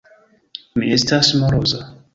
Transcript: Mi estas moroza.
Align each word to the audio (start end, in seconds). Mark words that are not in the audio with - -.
Mi 0.79 0.89
estas 0.97 1.33
moroza. 1.45 1.87